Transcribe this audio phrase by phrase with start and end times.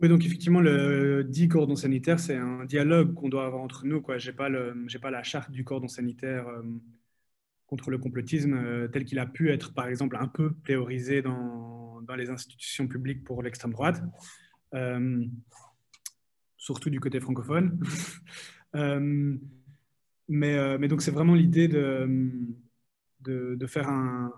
[0.00, 4.02] Oui, donc effectivement, le dit cordon sanitaire, c'est un dialogue qu'on doit avoir entre nous.
[4.16, 4.50] Je n'ai pas,
[5.00, 6.62] pas, la charte du cordon sanitaire euh,
[7.66, 12.00] contre le complotisme euh, tel qu'il a pu être, par exemple, un peu théorisé dans,
[12.16, 14.02] les institutions publiques pour l'extrême droite,
[14.74, 15.24] euh,
[16.56, 17.80] surtout du côté francophone.
[20.28, 22.34] mais, donc, c'est vraiment l'idée de
[23.24, 24.32] de, faire un,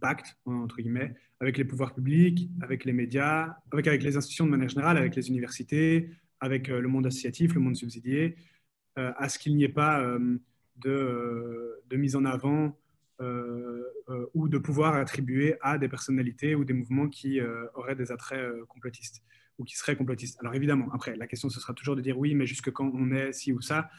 [0.00, 4.68] pacte, entre guillemets, avec les pouvoirs publics, avec les médias, avec, les institutions de manière
[4.68, 6.10] générale, avec les universités,
[6.40, 8.36] avec euh, le monde associatif, le monde subsidié,
[8.98, 10.38] euh, à ce qu'il n'y ait pas euh,
[10.76, 12.76] de, mise en avant
[14.34, 17.38] ou de pouvoir attribuer à des personnalités ou des mouvements qui
[17.74, 19.22] auraient des attraits complotistes
[19.58, 20.40] ou qui seraient complotistes.
[20.40, 23.12] Alors évidemment, après, la question, ce sera toujours de dire oui, mais jusque quand on
[23.12, 23.90] est ci ou ça.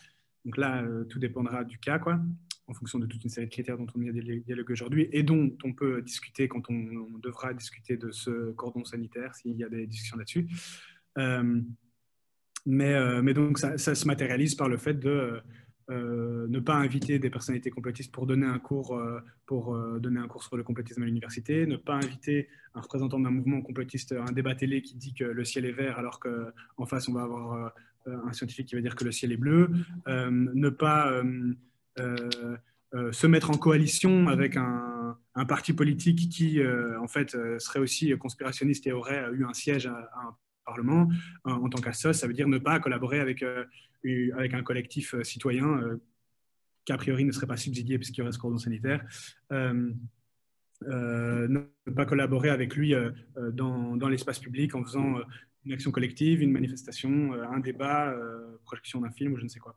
[0.43, 2.19] Donc là, tout dépendra du cas, quoi
[2.67, 5.73] en fonction de toute une série de critères dont on dialogue aujourd'hui et dont on
[5.73, 10.17] peut discuter quand on, devra discuter de ce cordon sanitaire, s'il y a des discussions
[10.17, 10.47] là-dessus.
[11.17, 11.61] Euh,
[12.65, 15.41] mais, euh, mais, donc, ça, se matérialise par le fait de
[15.89, 18.99] euh, ne pas inviter des personnalités complotistes pour donner un cours,
[19.45, 23.31] pour, donner un cours sur le complotisme à l'université, ne pas inviter un représentant d'un
[23.31, 26.85] mouvement complotiste à un débat télé qui dit que le ciel est vert alors qu'en
[26.85, 27.73] face, on va avoir
[28.05, 29.69] un scientifique qui va dire que le ciel est bleu,
[30.07, 31.21] ne pas
[31.97, 38.85] se mettre en coalition avec un, parti politique qui, euh, en fait, serait aussi conspirationniste
[38.87, 41.09] et aurait eu un siège à, un Parlement
[41.43, 45.81] en, tant qu'assos, ça veut dire ne pas collaborer avec, avec un collectif citoyen
[46.85, 49.03] qui a priori ne serait pas subsidié puisqu'il y aurait ce cordon sanitaire.
[49.51, 49.89] ne
[51.93, 52.93] pas collaborer avec lui
[53.51, 55.15] dans, dans l'espace public en faisant
[55.65, 58.15] une action collective, une manifestation, un débat,
[58.63, 59.75] projection d'un film ou je ne sais quoi.